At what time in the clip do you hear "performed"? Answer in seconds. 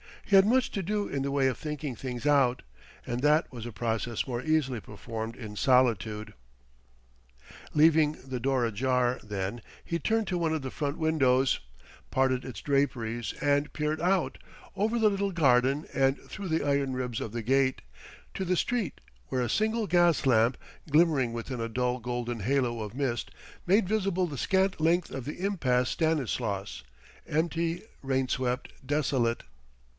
4.79-5.35